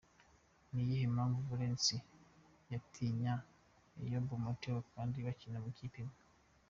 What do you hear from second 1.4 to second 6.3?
Valens yatinya Eyob Metkel kandi bakina mu ikipe imwe?.